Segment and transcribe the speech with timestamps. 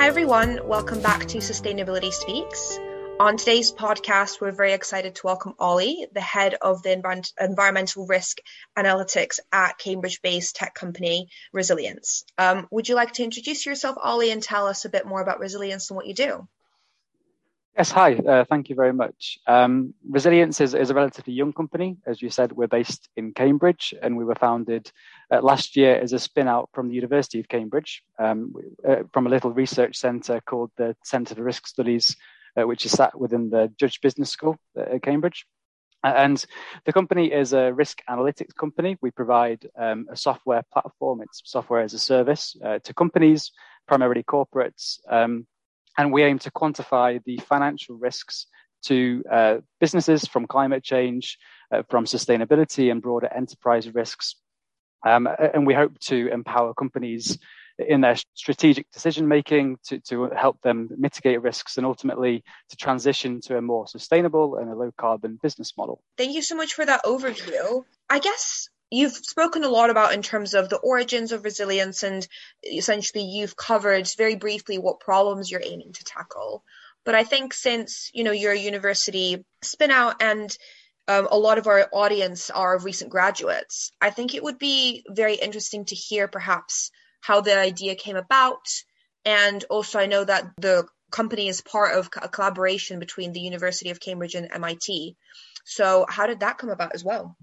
[0.00, 0.66] Hi, everyone.
[0.66, 2.78] Welcome back to Sustainability Speaks.
[3.20, 6.90] On today's podcast, we're very excited to welcome Ollie, the head of the
[7.38, 8.38] environmental risk
[8.78, 12.24] analytics at Cambridge based tech company Risilience.
[12.38, 15.38] Um, would you like to introduce yourself, Ollie, and tell us a bit more about
[15.38, 16.48] Risilience and what you do?
[17.76, 18.14] Yes, hi.
[18.14, 19.38] Uh, thank you very much.
[19.46, 21.96] Um, Risilience is, is, a relatively young company.
[22.04, 24.90] As you said, we're based in Cambridge and we were founded
[25.30, 28.52] uh, last year as a spin out from the University of Cambridge um,
[28.86, 32.16] uh, from a little research centre called the Centre for Risk Studies
[32.56, 35.46] uh, which is sat within the Judge Business School at Cambridge.
[36.02, 36.42] And
[36.86, 38.96] the company is a risk analytics company.
[39.02, 43.52] We provide um, a software platform, it's software as a service uh, to companies,
[43.86, 44.98] primarily corporates.
[46.00, 48.46] And we aim to quantify the financial risks
[48.86, 51.36] to uh, businesses from climate change,
[51.70, 54.36] uh, from sustainability and broader enterprise risks.
[55.04, 57.38] Um, and we hope to empower companies
[57.78, 63.42] in their strategic decision making to, to help them mitigate risks and ultimately to transition
[63.42, 66.02] to a more sustainable and a low carbon business model.
[66.16, 67.84] Thank you so much for that overview.
[68.08, 72.26] I guess you've spoken a lot about in terms of the origins of Risilience and
[72.64, 76.64] essentially you've covered very briefly what problems you're aiming to tackle.
[77.04, 80.54] But I think since, you know, you're a university spin out and
[81.08, 85.34] um, a lot of our audience are recent graduates, I think it would be very
[85.34, 88.66] interesting to hear perhaps how the idea came about.
[89.24, 93.90] And also, I know that the company is part of a collaboration between the University
[93.90, 95.16] of Cambridge and MIT.
[95.64, 97.36] So, how did that come about as well?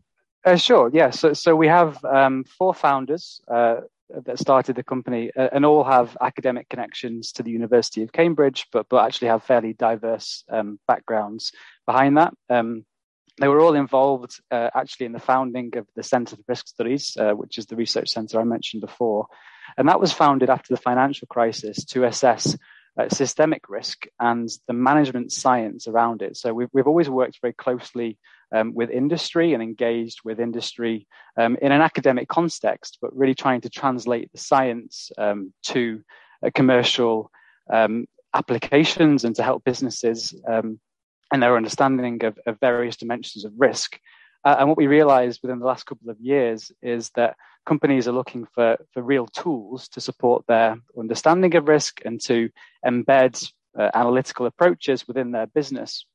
[0.47, 1.09] Uh, sure, yeah.
[1.09, 3.81] So, so we have um, four founders uh,
[4.23, 8.65] that started the company, uh, and all have academic connections to the University of Cambridge,
[8.71, 11.51] but but actually have fairly diverse um, backgrounds
[11.85, 12.33] behind that.
[12.49, 12.85] Um,
[13.41, 17.17] they were all involved uh, actually in the founding of the Centre for Risk Studies,
[17.19, 19.27] uh, which is the research centre I mentioned before.
[19.75, 22.57] And that was founded after the financial crisis to assess
[22.97, 26.37] uh, systemic risk and the management science around it.
[26.37, 28.17] So we've, we've always worked very closely
[28.53, 33.61] um, with industry and engaged with industry um, in an academic context, but really trying
[33.61, 36.01] to translate the science um, to
[36.53, 37.31] commercial
[37.71, 40.79] um, applications and to help businesses um,
[41.31, 43.99] and their understanding of, of, various dimensions of risk.
[44.45, 48.13] Uh, and what we realized within the last couple of years is that companies are
[48.13, 52.49] looking for, for real tools to support their understanding of risk and to
[52.85, 56.05] embed uh, analytical approaches within their business.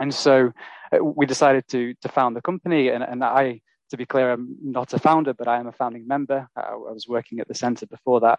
[0.00, 0.52] And so
[0.92, 2.88] uh, we decided to, to found the company.
[2.88, 6.08] And, and I, to be clear, I'm not a founder, but I am a founding
[6.08, 6.48] member.
[6.56, 8.38] I, was working at the center before that.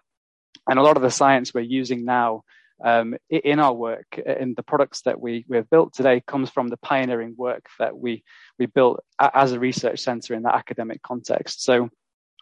[0.68, 2.44] And a lot of the science we're using now
[2.84, 6.68] um, in our work, in the products that we, we have built today, comes from
[6.68, 8.24] the pioneering work that we,
[8.58, 11.64] we built as a research center in that academic context.
[11.64, 11.90] So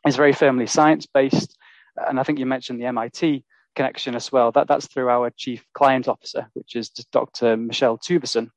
[0.06, 1.57] it's very firmly science based.
[1.97, 3.44] And I think you mentioned the MIT
[3.75, 4.51] connection as well.
[4.53, 7.57] That, that's through our chief client officer, which is Dr.
[7.57, 8.50] Michelle Tuveson.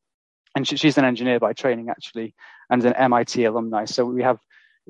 [0.54, 2.34] And she, she's an engineer by training, actually,
[2.68, 3.86] and an MIT alumni.
[3.86, 4.38] So we have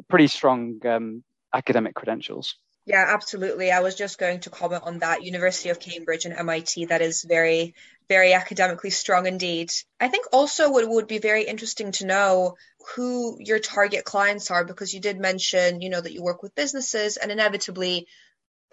[0.08, 1.22] pretty strong um,
[1.54, 2.56] academic credentials.
[2.84, 3.70] Yeah, absolutely.
[3.70, 5.22] I was just going to comment on that.
[5.22, 7.74] University of Cambridge and MIT, that is very,
[8.08, 9.70] very academically strong indeed.
[10.00, 12.56] I think also what would be very interesting to know
[12.96, 16.56] who your target clients are, because you did mention, you know, that you work with
[16.56, 18.08] businesses and inevitably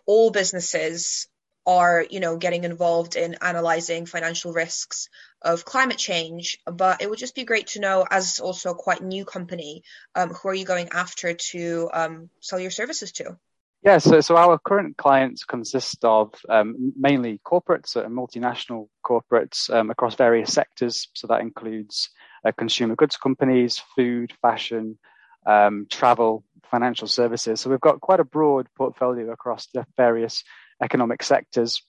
[0.07, 1.27] all businesses
[1.65, 5.09] are, you know, getting involved in analyzing financial risks
[5.41, 6.57] of climate change.
[6.65, 9.83] But it would just be great to know, as also a quite new company,
[10.15, 13.37] um, who are you going after to um, sell your services to?
[13.81, 19.89] Yeah, so, so our current clients consist of um, mainly corporates and multinational corporates um,
[19.89, 21.07] across various sectors.
[21.13, 22.09] So that includes
[22.43, 24.97] uh, consumer goods companies, food, fashion,
[25.45, 27.61] um, travel, financial services.
[27.61, 30.43] So we've got quite a broad portfolio across the various
[30.81, 31.81] economic sectors.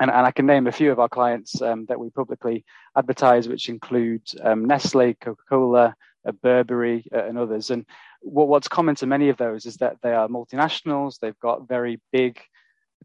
[0.00, 2.64] And, and I can name a few of our clients um, that we publicly
[2.96, 5.94] advertise, which include um, Nestle, Coca Cola,
[6.26, 7.70] uh, Burberry, uh, and others.
[7.70, 7.86] And
[8.20, 12.00] what, what's common to many of those is that they are multinationals, they've got very
[12.10, 12.40] big,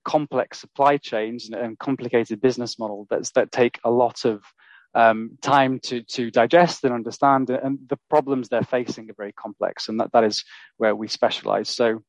[0.03, 4.41] complex supply chains and, and complicated business models that's, that take a lot of
[4.95, 7.49] um, time to, to digest and understand.
[7.49, 10.43] And the problems they're facing are very complex, and that, that is
[10.77, 11.69] where we specialize.
[11.69, 12.03] So,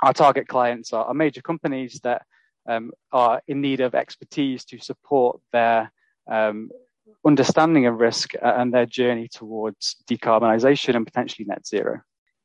[0.00, 2.22] our target clients are, are major companies that
[2.68, 5.90] um, are in need of expertise to support their
[6.30, 6.70] um,
[7.26, 12.00] understanding of risk and their journey towards decarbonisation and potentially net zero.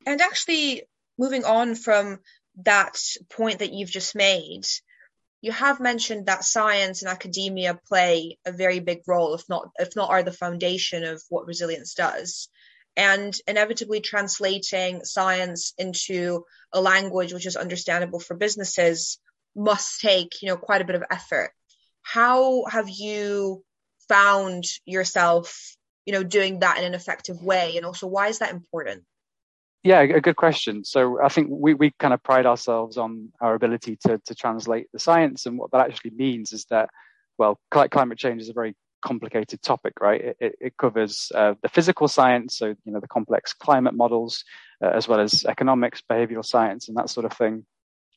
[0.05, 0.83] And actually,
[1.17, 2.19] moving on from
[2.63, 2.97] that
[3.29, 4.65] point that you've just made,
[5.41, 9.95] you have mentioned that science and academia play a very big role, if not if
[9.95, 12.47] not are the foundation of what Risilience does.
[12.95, 19.19] And inevitably translating science into a language which is understandable for businesses
[19.55, 21.51] must take, you know, quite a bit of effort.
[22.01, 23.63] How have you
[24.09, 27.77] found yourself, you know, doing that in an effective way?
[27.77, 29.03] And also, why is that important?
[29.83, 30.85] Yeah, a good question.
[30.85, 34.87] So I think we, we kind of pride ourselves on our ability to, to translate
[34.93, 35.45] the science.
[35.45, 36.89] And what that actually means is that,
[37.37, 40.35] well, climate change is a very complicated topic, right?
[40.39, 44.45] It, it, covers uh, the physical science, so, you know, the complex climate models,
[44.81, 47.65] uh, as well as economics, behavioral science, and that sort of thing.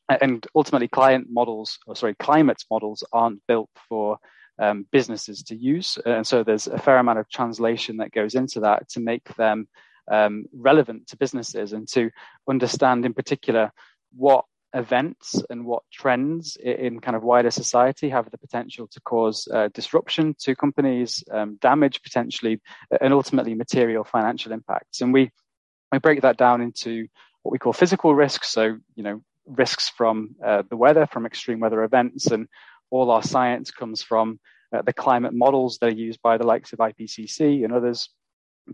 [0.08, 4.18] And ultimately, client models, or sorry, climate models aren't built for
[4.58, 5.98] um, businesses to use.
[6.04, 9.68] And so there's a fair amount of translation that goes into that to make them
[10.10, 12.10] um, relevant to businesses and to
[12.48, 13.72] understand in particular
[14.14, 14.44] what
[14.74, 19.68] events and what trends in kind of wider society have the potential to cause uh,
[19.72, 22.60] disruption to companies, um, damage potentially,
[23.00, 25.00] and ultimately material financial impacts.
[25.00, 25.30] And we
[25.92, 27.06] we break that down into
[27.42, 28.50] what we call physical risks.
[28.50, 32.48] So you know risks from uh, the weather, from extreme weather events, and
[32.90, 34.38] all our science comes from
[34.72, 38.08] uh, the climate models that are used by the likes of IPCC and others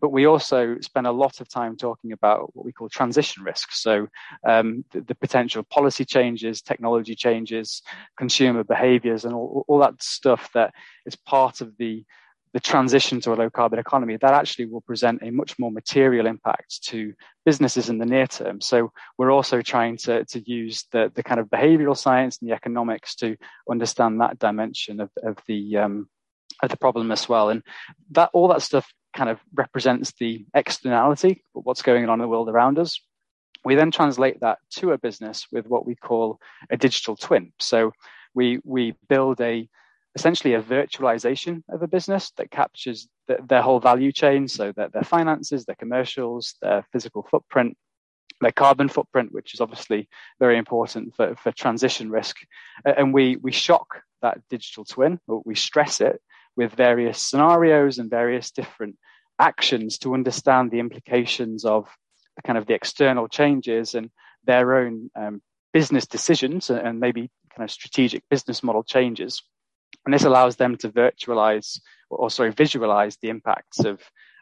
[0.00, 3.82] but we also spend a lot of time talking about what we call transition risks.
[3.82, 4.08] So
[4.46, 7.82] um, the, the, potential policy changes, technology changes,
[8.16, 10.72] consumer behaviors, and all, all that stuff that
[11.04, 12.04] is part of the
[12.52, 16.26] the transition to a low carbon economy that actually will present a much more material
[16.26, 17.14] impact to
[17.46, 18.60] businesses in the near term.
[18.60, 22.54] So we're also trying to, to use the, the kind of behavioral science and the
[22.54, 23.36] economics to
[23.70, 26.08] understand that dimension of, of the um,
[26.62, 27.48] of the problem as well.
[27.48, 27.62] And
[28.10, 32.48] that all that stuff kind of represents the externality, what's going on in the world
[32.48, 33.00] around us.
[33.64, 36.38] We then translate that to a business with what we call
[36.70, 37.52] a digital twin.
[37.58, 37.92] So
[38.34, 39.68] we we build a
[40.14, 44.92] essentially a virtualization of a business that captures the, their whole value chain, so that
[44.92, 47.76] their finances, their commercials, their physical footprint,
[48.40, 52.36] their carbon footprint, which is obviously very important for, for transition risk.
[52.84, 56.20] And we we shock that digital twin, or we stress it
[56.56, 58.96] with various scenarios and various different
[59.38, 61.88] actions to understand the implications of
[62.36, 64.10] the kind of the external changes and
[64.44, 65.40] their own um,
[65.72, 69.42] business decisions and maybe kind of strategic business model changes.
[70.04, 74.00] And this allows them to virtualize or, sorry, visualize the impacts of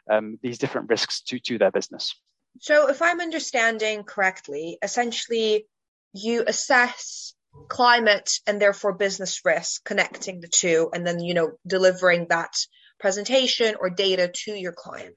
[0.09, 2.15] um, these different risks to, to their business.
[2.59, 5.67] So, if I'm understanding correctly, essentially
[6.13, 7.33] you assess
[7.69, 12.53] climate and therefore business risk, connecting the two, and then, you know, delivering that
[12.99, 15.15] presentation or data to your client.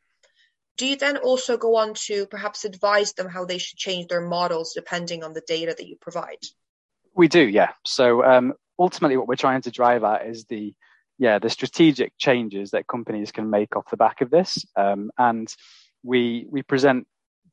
[0.76, 4.20] Do you then also go on to perhaps advise them how they should change their
[4.20, 6.38] models depending on the data that you provide?
[7.14, 7.73] We do, yeah.
[7.85, 10.75] So um, ultimately, what we're trying to drive at is the
[11.19, 15.55] yeah the strategic changes that companies can make off the back of this, um, and
[16.03, 17.06] we we present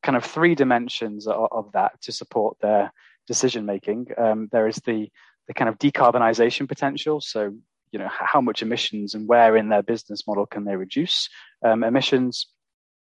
[0.03, 2.91] kind of three dimensions of, of that to support their
[3.27, 4.07] decision making.
[4.17, 5.09] Um, there is the
[5.47, 7.19] the kind of decarbonization potential.
[7.21, 7.53] So,
[7.91, 11.29] you know, how much emissions and where in their business model can they reduce
[11.63, 12.47] um, emissions,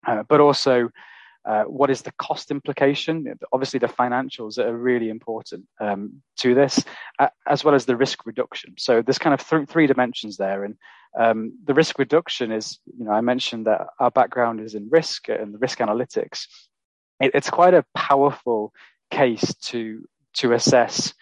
[0.06, 0.90] uh, but also
[1.44, 3.38] uh, what is the cost implication?
[3.52, 6.84] Obviously, the financials are really important um, to this,
[7.18, 8.74] uh, as well as the risk reduction.
[8.78, 10.76] So there's kind of th- three dimensions there, and
[11.18, 15.28] um, the risk reduction is, you know, I mentioned that our background is in risk
[15.28, 16.46] and risk analytics.
[17.20, 18.72] It, it's quite a powerful
[19.10, 21.12] case to to assess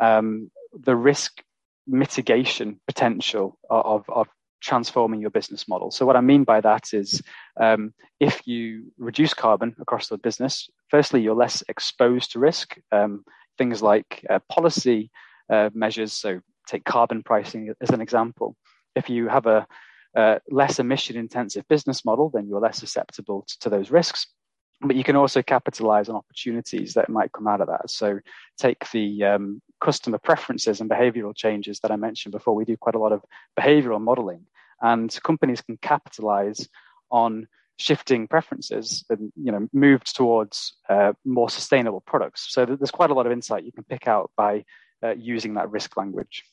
[0.00, 1.42] um, the risk
[1.86, 4.28] mitigation potential of, of
[4.60, 5.90] transforming your business model.
[5.90, 7.22] So what I mean by that is
[7.60, 12.78] um, if you reduce carbon across the business, firstly, you're less exposed to risk.
[12.92, 13.24] Um,
[13.56, 15.10] things like uh, policy
[15.50, 18.56] uh, measures, so take carbon pricing as an example.
[18.94, 19.66] If you have a
[20.16, 24.26] uh, less emission intensive business model, then you're less susceptible to, to those risks
[24.80, 27.90] but you can also capitalize on opportunities that might come out of that.
[27.90, 28.20] So
[28.56, 32.54] take the um, customer preferences and behavioral changes that I mentioned before.
[32.54, 33.22] We do quite a lot of
[33.58, 34.46] behavioral modeling,
[34.80, 36.68] and companies can capitalize
[37.10, 42.52] on shifting preferences and you know moved towards uh, more sustainable products.
[42.52, 44.64] So there's quite a lot of insight you can pick out by
[45.02, 46.44] uh, using that risk language.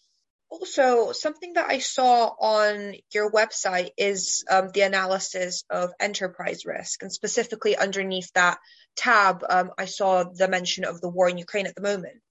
[0.50, 7.02] Also, something that I saw on your website is um, the analysis of enterprise risk,
[7.02, 8.60] and specifically underneath that
[8.96, 12.22] tab, um, I saw the mention of the war in Ukraine at the moment.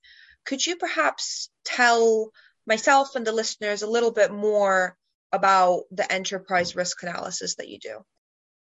[0.47, 2.31] Could you perhaps tell
[2.67, 4.97] myself and the listeners a little bit more
[5.33, 8.05] about the enterprise risk analysis that you do?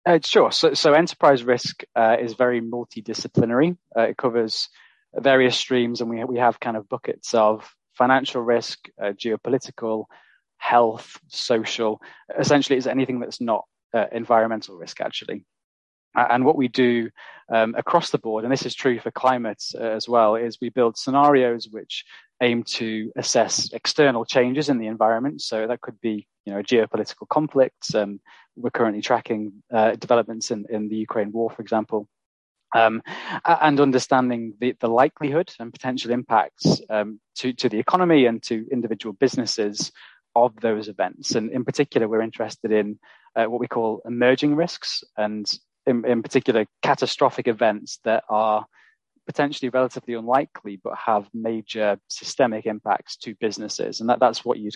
[0.05, 0.51] Uh, sure.
[0.51, 3.77] So, so enterprise risk uh, is very multidisciplinary.
[3.95, 4.67] Uh, it covers
[5.15, 10.05] various streams, and we we have kind of buckets of financial risk, uh, geopolitical,
[10.57, 12.01] health, social.
[12.37, 15.45] Essentially, is anything that's not uh, environmental risk, actually.
[16.15, 17.09] And what we do
[17.49, 20.69] um, across the board, and this is true for climate uh, as well, is we
[20.69, 22.05] build scenarios which
[22.39, 25.41] aim to assess external changes in the environment.
[25.41, 27.95] So that could be, you know, geopolitical conflicts.
[27.95, 28.19] Um,
[28.55, 32.07] we're currently tracking uh, developments in, in the Ukraine war, for example.
[32.75, 33.01] Um,
[33.45, 38.65] and understanding the, the likelihood and potential impacts um, to, to the economy and to
[38.71, 39.91] individual businesses
[40.35, 41.35] of those events.
[41.35, 42.97] And in particular, we're interested in
[43.35, 45.51] uh, what we call emerging risks and
[45.85, 48.65] in, in particular catastrophic events that are
[49.25, 54.69] potentially relatively unlikely but have major systemic impacts to businesses and that, that's what you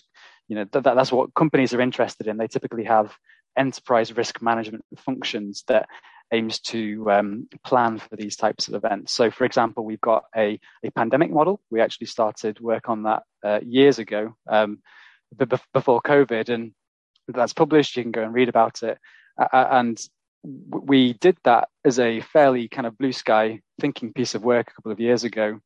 [0.47, 3.13] you know that, that's what companies are interested in they typically have
[3.57, 5.89] enterprise risk management functions that
[6.31, 9.13] aims to um, plan for these types of events.
[9.13, 11.62] So for example we've got a, a pandemic model.
[11.69, 14.79] We actually started work on that uh, years ago um,
[15.74, 16.74] before covid and
[17.27, 17.96] that's published.
[17.96, 18.98] You can go and read about it.
[19.39, 20.00] Uh, and
[20.43, 24.74] we did that as a fairly kind of blue sky thinking piece of work a
[24.74, 25.60] couple of years ago,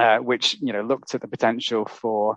[0.00, 2.36] uh, which you know looked at the potential for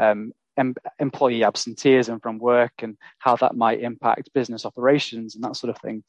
[0.00, 5.56] um, em- employee absenteeism from work and how that might impact business operations and that
[5.56, 6.04] sort of thing.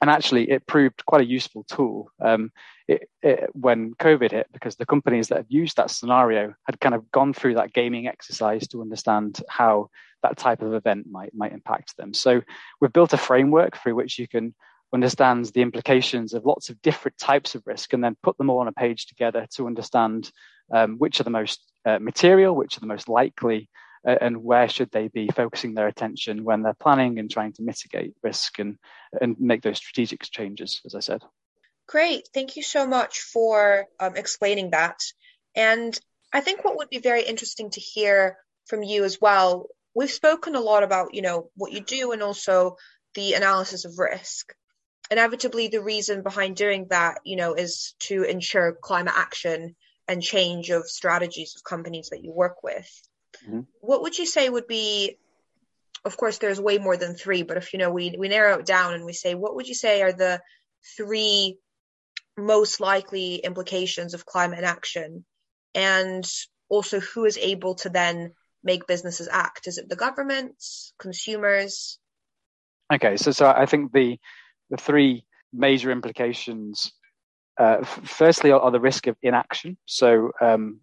[0.00, 2.50] And actually, it proved quite a useful tool um,
[2.88, 6.94] it, it, when COVID hit, because the companies that have used that scenario had kind
[6.94, 9.88] of gone through that gaming exercise to understand how
[10.22, 12.14] that type of event might might impact them.
[12.14, 12.42] So
[12.80, 14.54] we've built a framework through which you can
[14.92, 18.60] understand the implications of lots of different types of risk and then put them all
[18.60, 20.30] on a page together to understand
[20.72, 23.68] um, which are the most uh, material, which are the most likely,
[24.04, 28.14] and where should they be focusing their attention when they're planning and trying to mitigate
[28.22, 28.78] risk and
[29.20, 31.22] and make those strategic changes, as I said.
[31.86, 35.00] Great, thank you so much for um, explaining that.
[35.54, 35.98] And
[36.32, 40.54] I think what would be very interesting to hear from you as well we've spoken
[40.54, 42.76] a lot about, you know, what you do and also
[43.14, 44.52] the analysis of risk.
[45.10, 49.76] Inevitably, the reason behind doing that, you know, is to ensure climate action
[50.08, 52.90] and change of strategies of companies that you work with.
[53.46, 53.60] Mm-hmm.
[53.80, 55.18] What would you say would be,
[56.04, 58.66] of course, there's way more than three, but if, you know, we, we narrow it
[58.66, 60.40] down and we say, what would you say are the
[60.96, 61.58] three
[62.36, 65.24] most likely implications of climate action?
[65.74, 66.24] And
[66.68, 68.32] also who is able to then
[68.62, 69.66] make businesses act?
[69.66, 71.98] Is it the governments, consumers?
[72.92, 74.18] Okay, so so I think the
[74.70, 76.92] the three major implications.
[77.58, 79.76] Uh, f- firstly, are, are, the risk of inaction.
[79.86, 80.80] So um,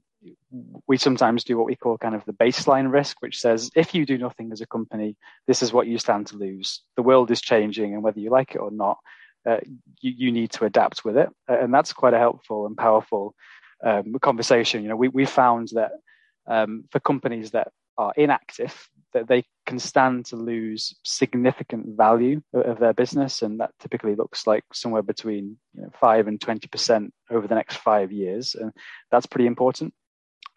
[0.88, 4.06] we sometimes do what we call kind of the baseline risk, which says if you
[4.06, 5.16] do nothing as a company,
[5.48, 6.82] this is what you stand to lose.
[6.96, 8.98] The world is changing, and whether you like it or not,
[9.48, 9.60] uh,
[10.02, 11.30] you, you, need to adapt with it.
[11.50, 13.34] Uh, and that's quite a helpful and powerful
[13.84, 14.84] um, conversation.
[14.84, 15.92] You know, we we found that
[16.48, 22.80] um, for companies that are inactive, that they can stand to lose significant value of
[22.80, 27.14] their business, and that typically looks like somewhere between you know, five and twenty percent
[27.30, 28.74] over the next five years, and
[29.12, 29.94] that's pretty important.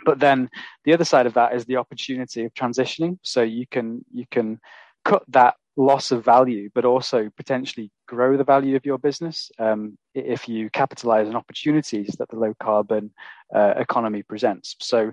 [0.04, 0.50] But then
[0.84, 3.18] the other side of that is the opportunity of transitioning.
[3.22, 4.60] So you can you can
[5.04, 9.98] cut that loss of value, but also potentially grow the value of your business um,
[10.14, 13.10] if you capitalize on opportunities that the low carbon
[13.54, 14.76] uh, economy presents.
[14.80, 15.12] So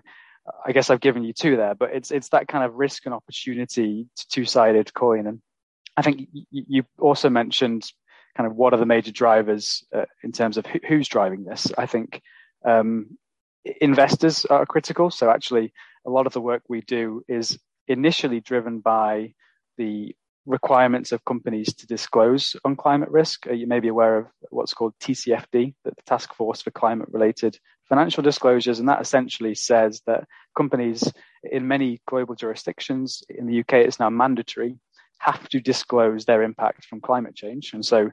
[0.66, 3.14] I guess I've given you two there, but it's it's that kind of risk and
[3.14, 5.28] opportunity two sided coin.
[5.28, 5.42] And
[5.98, 7.92] I think you also mentioned
[8.36, 11.72] kind of what are the major drivers uh, in terms of who's driving this.
[11.78, 12.22] I think
[12.66, 13.18] um,
[13.66, 15.12] investors are critical.
[15.12, 15.74] So actually,
[16.06, 19.34] a lot of the work we do is initially driven by
[19.78, 20.16] the
[20.46, 23.46] requirements of companies to disclose on climate risk.
[23.48, 27.60] Uh, you may be aware of what's called TCFD, the Task Force for Climate Related
[27.88, 30.26] Financial Disclosures, and that essentially says that
[30.58, 31.12] companies
[31.44, 34.78] in many global jurisdictions, in the UK it's now mandatory,
[35.20, 37.72] have to disclose their impact from climate change.
[37.74, 38.10] And so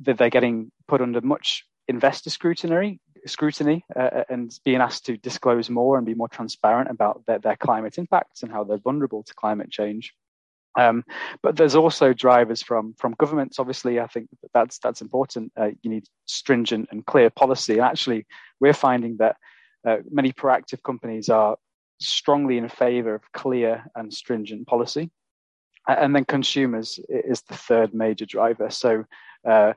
[0.00, 5.96] they're getting put under much investor scrutiny scrutiny uh, and being asked to disclose more
[5.96, 9.70] and be more transparent about their, their climate impacts and how they're vulnerable to climate
[9.70, 10.14] change.
[10.78, 11.04] Um,
[11.42, 13.58] but there's also drivers from from governments.
[13.58, 15.52] Obviously, I think that's that's important.
[15.54, 17.74] Uh, you need stringent and clear policy.
[17.74, 18.26] And actually,
[18.58, 19.36] we're finding that
[19.86, 21.56] uh, many proactive companies are
[22.00, 25.10] strongly in favour of clear and stringent policy.
[25.86, 28.70] And then consumers is the third major driver.
[28.70, 29.04] So
[29.48, 29.72] uh,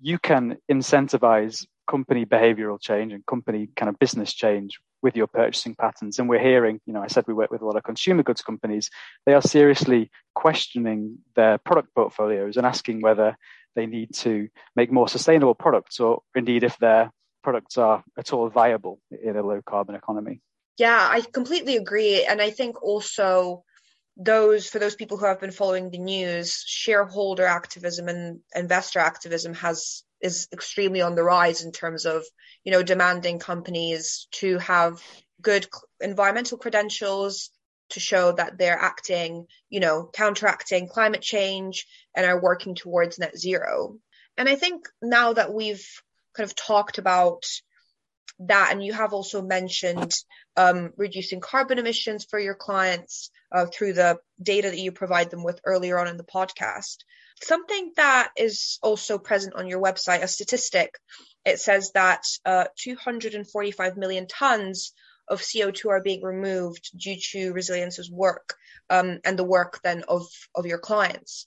[0.00, 5.74] you can incentivize company behavioral change and company kind of business change with your purchasing
[5.74, 6.18] patterns.
[6.18, 8.42] And we're hearing, you know, I said we work with a lot of consumer goods
[8.42, 8.90] companies.
[9.26, 13.36] They are seriously questioning their product portfolios and asking whether
[13.76, 17.10] they need to make more sustainable products or indeed if their
[17.42, 20.40] products are at all viable in a low carbon economy.
[20.78, 22.24] Yeah, I completely agree.
[22.24, 23.64] And I think also
[24.16, 29.54] those for those people who have been following the news, shareholder activism and investor activism
[29.54, 32.24] has is extremely on the rise in terms of
[32.64, 35.00] you know demanding companies to have
[35.40, 35.66] good
[36.00, 37.50] environmental credentials
[37.90, 43.36] to show that they're acting, you know, counteracting climate change and are working towards net
[43.36, 43.98] zero.
[44.36, 45.86] And I think now that we've
[46.34, 47.44] kind of talked about
[48.40, 50.12] that, and you have also mentioned
[50.56, 55.44] um, reducing carbon emissions for your clients uh, through the data that you provide them
[55.44, 56.96] with earlier on in the podcast.
[57.42, 60.94] Something that is also present on your website, a statistic,
[61.44, 64.92] it says that uh, 245 million tons
[65.28, 68.54] of CO2 are being removed due to Risilience's work
[68.90, 71.46] um, and the work then of, of your clients.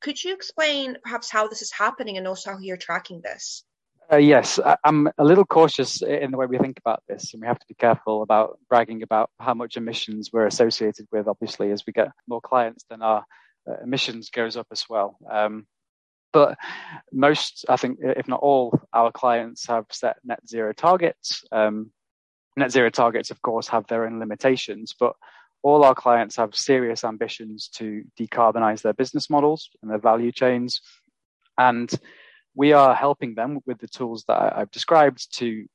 [0.00, 3.64] Could you explain perhaps how this is happening and also how you're tracking this?
[4.10, 7.42] Uh, yes, I, am a little cautious in the way we think about this, and
[7.42, 11.28] we have to be careful about bragging about how much emissions we're associated with.
[11.28, 13.24] Obviously, as we get more clients, then our
[13.82, 15.16] emissions goes up as well.
[15.30, 15.66] Um,
[16.32, 16.58] but
[17.12, 21.44] most, I think, if not all, our clients have set net zero targets.
[21.50, 21.90] Um,
[22.56, 25.14] net zero targets, of course, have their own limitations, but
[25.62, 30.80] all our clients have serious ambitions to decarbonize their business models and their value chains.
[31.56, 31.90] And
[32.54, 35.66] we are helping them with the tools that I've described to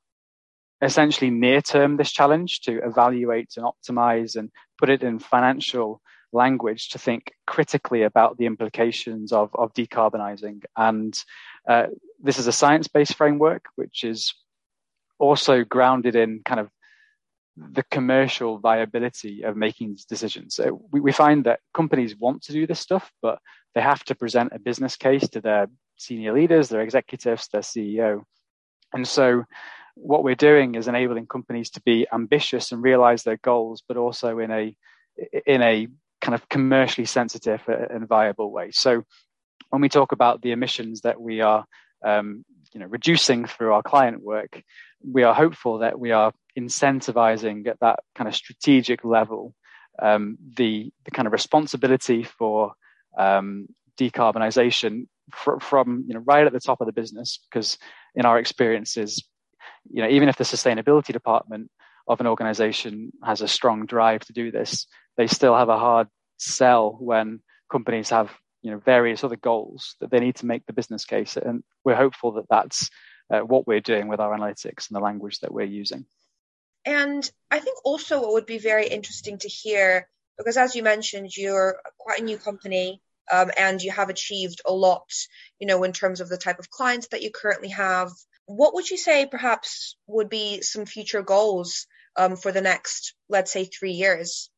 [0.82, 6.02] essentially near term this challenge to evaluate and optimize and put it in financial
[6.34, 10.64] language to think critically about the implications of, of decarbonizing.
[10.76, 11.18] And
[11.68, 11.88] uh,
[12.22, 14.34] this is a science based framework, which is
[15.20, 16.70] also grounded in kind of
[17.56, 20.56] the commercial viability of making these decisions.
[20.56, 23.40] So we, we find that companies want to do this stuff, but
[23.76, 28.24] they have to present a business case to their senior leaders, their executives, their CEO.
[28.92, 29.44] And so
[29.96, 34.40] what we're doing is enabling companies to be ambitious and realize their goals, but also
[34.40, 34.76] in a
[35.46, 35.88] in a
[36.24, 38.72] kind of commercially sensitive and viable way.
[38.72, 39.04] So
[39.70, 41.66] when we talk about the emissions that we are
[42.04, 44.64] um, you know reducing through our client work,
[45.04, 49.54] we are hopeful that we are incentivizing at that kind of strategic level
[50.02, 52.74] um, the the kind of responsibility for
[53.18, 53.68] um,
[54.00, 57.78] decarbonization fr- from you know right at the top of the business because
[58.16, 59.24] in our experiences
[59.92, 61.70] you know even if the sustainability department
[62.08, 66.08] of an organization has a strong drive to do this they still have a hard
[66.44, 70.74] sell when companies have you know various other goals that they need to make the
[70.74, 71.38] business case.
[71.38, 72.90] And we're hopeful that that's
[73.32, 76.06] uh, what we're doing with our analytics and the language that we're using.
[76.86, 81.36] And i think also what would be very interesting to hear because as you mentioned
[81.36, 83.02] you're quite a new company
[83.32, 85.10] um, and you have achieved a lot
[85.60, 88.12] you know in terms of the type of clients that you currently have.
[88.46, 93.54] What would you say perhaps would be some future goals um, for the next let's
[93.54, 94.50] say three years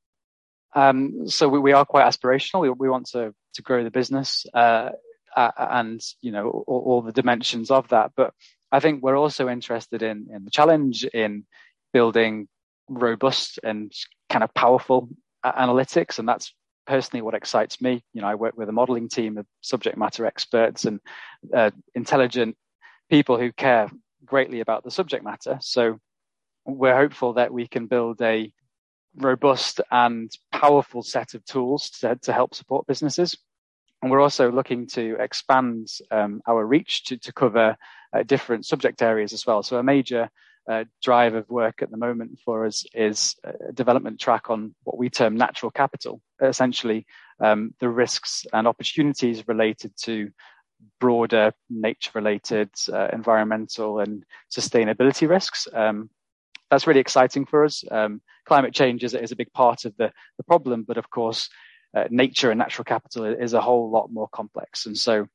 [0.76, 2.76] so we, are quite aspirational.
[2.78, 3.34] We, want to
[3.64, 4.90] grow the business uh,
[5.36, 8.12] and you know all, the dimensions of that.
[8.16, 8.34] But
[8.72, 11.46] I think we're also interested in in the challenge in
[11.94, 12.48] building
[12.90, 13.92] robust and
[14.30, 15.10] kind of powerful
[15.46, 16.54] analytics, and that's
[16.86, 18.04] personally what excites me.
[18.14, 21.00] You know, I work with a modeling team of subject matter experts and
[21.54, 22.58] uh, intelligent
[23.10, 23.90] people who care
[24.26, 25.58] greatly about the subject matter.
[25.62, 26.00] So
[26.66, 28.52] we're hopeful that we can build a
[29.16, 33.38] robust and powerful set of tools to, to help support businesses.
[34.02, 37.78] And we're also looking to expand um, our reach to, to cover
[38.14, 39.64] uh, different subject areas as well.
[39.64, 40.30] So a major
[40.70, 44.98] uh, drive of work at the moment for us is a development track on what
[44.98, 47.06] we term natural capital, essentially
[47.40, 50.32] um, the risks and opportunities related to
[51.00, 54.24] broader nature related uh, environmental and
[54.56, 55.68] sustainability risks.
[55.74, 56.10] Um,
[56.70, 57.84] that's really exciting for us.
[57.90, 61.50] Um, climate change is, is, a big part of the, the problem, but of course,
[61.96, 64.86] uh, nature and natural capital is a whole lot more complex.
[64.86, 65.28] And so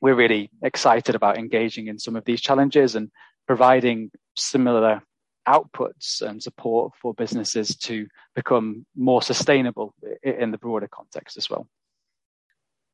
[0.00, 3.10] we're really excited about engaging in some of these challenges and
[3.46, 5.02] providing similar
[5.46, 11.66] outputs and support for businesses to become more sustainable in the broader context as well.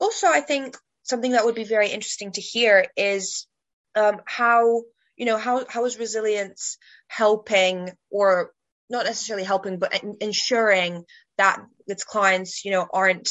[0.01, 3.47] Also, I think something that would be very interesting to hear is
[3.95, 4.83] um, how
[5.17, 8.53] you know how how is Risilience helping or
[8.89, 11.05] not necessarily helping but ensuring
[11.39, 13.31] that its clients you know aren't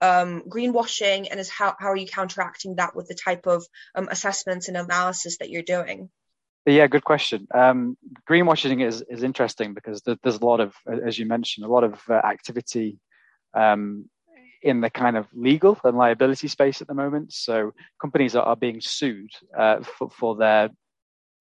[0.00, 1.28] um, greenwashing?
[1.30, 4.76] And is how, how are you counteracting that with the type of um, assessments and
[4.76, 6.10] analysis that you're doing?
[6.66, 7.46] Yeah good question.
[7.54, 7.96] Um,
[8.28, 12.00] greenwashing is is interesting because there's a lot of as you mentioned a lot of
[12.08, 12.98] uh, activity
[13.54, 14.08] um,
[14.62, 17.32] in the kind of legal and liability space at the moment.
[17.34, 20.70] So companies are, are being sued uh, for, for, their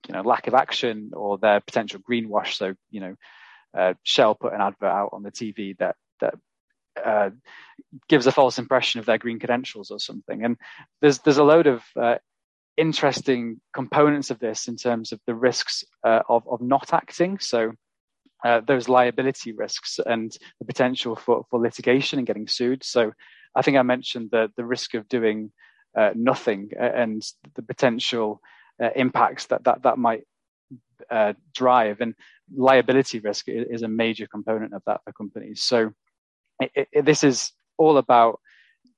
[0.07, 2.55] you know lack of action or their potential greenwash.
[2.55, 3.15] So you know,
[3.77, 6.35] uh, Shell put an advert out on the TV that that
[7.03, 7.29] uh,
[8.07, 10.43] gives a false impression of their green credentials or something.
[10.43, 10.57] And
[11.01, 12.15] there's there's a load of uh,
[12.77, 17.39] interesting components of this in terms of the risks uh, of of not acting.
[17.39, 17.73] So
[18.43, 22.83] uh, those liability risks and the potential for, for litigation and getting sued.
[22.83, 23.13] So
[23.55, 25.51] I think I mentioned the, the risk of doing
[25.97, 27.21] uh, nothing and
[27.55, 28.41] the potential
[28.81, 30.23] uh, impacts that, that that might
[31.09, 32.01] uh, drive.
[32.01, 32.15] And
[32.55, 35.63] liability risk is, a major component of that for companies.
[35.63, 35.93] So
[36.59, 38.39] it, it, this is all about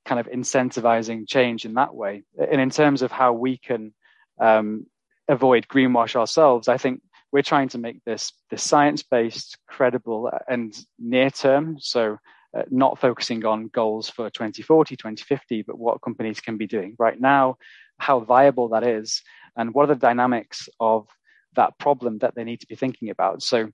[0.05, 2.23] kind of incentivizing change in that way.
[2.37, 3.93] And in terms of how we can
[4.39, 4.85] um,
[5.27, 10.77] avoid greenwash ourselves, I think we're trying to make this this science based, credible, and
[10.99, 11.77] near term.
[11.79, 12.17] So
[12.55, 17.19] uh, not focusing on goals for 2040, 2050, but what companies can be doing right
[17.19, 17.57] now,
[17.97, 19.21] how viable that is,
[19.55, 21.07] and what are the dynamics of
[21.55, 23.41] that problem that they need to be thinking about.
[23.41, 23.69] So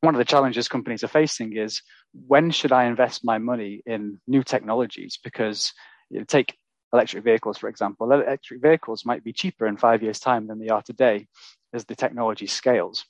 [0.00, 1.80] one of the challenges companies are facing is
[2.26, 5.18] when should I invest my money in new technologies?
[5.22, 5.72] Because
[6.10, 6.56] you know, take
[6.92, 8.10] electric vehicles, for example.
[8.12, 11.26] Electric vehicles might be cheaper in five years' time than they are today
[11.72, 13.04] as the technology scales.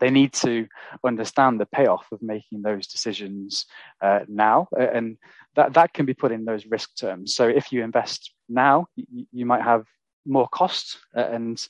[0.00, 0.68] They need to
[1.02, 3.64] understand the payoff of making those decisions
[4.02, 5.16] uh, now, and
[5.56, 7.34] that, that can be put in those risk terms.
[7.34, 9.86] So if you invest now, you, you might have
[10.28, 11.60] more costs, uh, and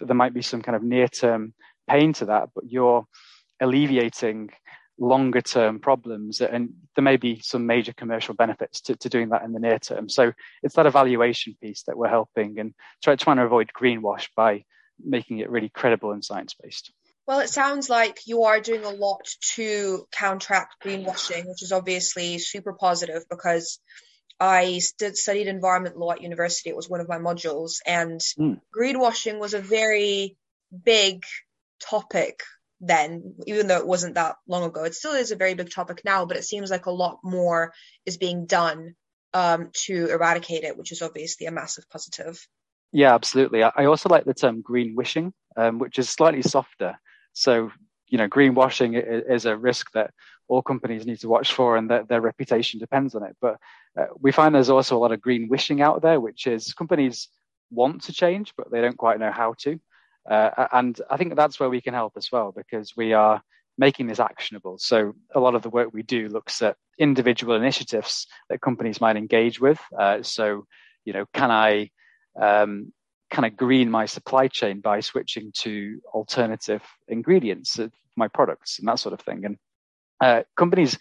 [0.00, 1.54] there might be some kind of near-term
[1.88, 3.06] pain to that, but you're
[3.60, 4.50] alleviating
[4.98, 9.42] longer term problems and there may be some major commercial benefits to, to doing that
[9.42, 10.08] in the near term.
[10.08, 14.64] So it's that evaluation piece that we're helping and try, trying to avoid greenwash by
[15.04, 16.92] making it really credible and science based
[17.26, 22.38] well, it sounds like you are doing a lot to counteract greenwashing, which is obviously
[22.38, 23.80] super positive because
[24.38, 26.70] I st- studied environment law at university.
[26.70, 28.60] It was one of my modules, and mm.
[28.76, 30.36] greenwashing was a very
[30.84, 31.24] big
[31.80, 32.40] topic
[32.80, 34.84] then, even though it wasn't that long ago.
[34.84, 37.72] It still is a very big topic now, but it seems like a lot more
[38.04, 38.94] is being done
[39.32, 42.46] um, to eradicate it, which is obviously a massive positive.
[42.92, 43.62] Yeah, absolutely.
[43.62, 46.98] I also like the term green wishing, um, which is slightly softer.
[47.32, 47.70] So,
[48.08, 48.94] you know, greenwashing
[49.28, 50.12] is a risk that
[50.48, 53.36] all companies need to watch for and that their reputation depends on it.
[53.40, 53.56] But
[53.98, 57.28] uh, we find there's also a lot of green wishing out there, which is companies
[57.70, 59.80] want to change, but they don't quite know how to.
[60.28, 63.42] Uh, and I think that's where we can help as well because we are
[63.78, 64.78] making this actionable.
[64.78, 69.16] So a lot of the work we do looks at individual initiatives that companies might
[69.16, 69.78] engage with.
[69.96, 70.64] Uh, so,
[71.04, 71.90] you know, can I
[72.40, 72.92] um,
[73.30, 78.88] kind of green my supply chain by switching to alternative ingredients of my products and
[78.88, 79.44] that sort of thing?
[79.44, 79.58] And
[80.20, 80.98] uh, companies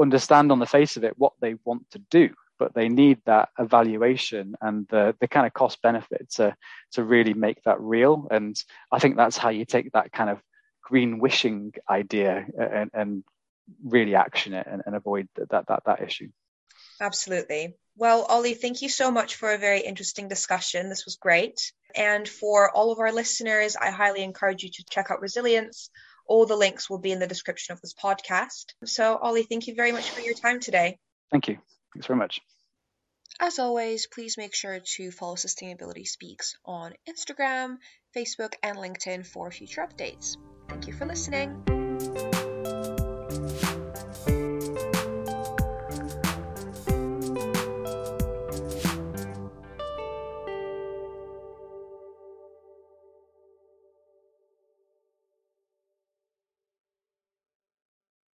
[0.00, 3.48] understand on the face of it what they want to do but they need that
[3.58, 6.54] evaluation and the the kind of cost benefit to
[6.92, 8.26] to really make that real.
[8.30, 8.60] And
[8.92, 10.40] I think that's how you take that kind of
[10.82, 13.24] green wishing idea and, and
[13.84, 16.28] really action it and, and avoid that that that issue.
[17.00, 17.76] Absolutely.
[17.96, 20.88] Well, Ollie, thank you so much for a very interesting discussion.
[20.88, 21.72] This was great.
[21.94, 25.90] And for all of our listeners, I highly encourage you to check out Risilience.
[26.28, 28.74] All the links will be in the description of this podcast.
[28.84, 30.98] So, Ollie, thank you very much for your time today.
[31.32, 31.58] Thank you.
[31.94, 32.40] Thanks very much.
[33.40, 37.76] As always, please make sure to follow Sustainability Speaks on Instagram,
[38.16, 40.36] Facebook, and LinkedIn for future updates.
[40.68, 42.47] Thank you for listening.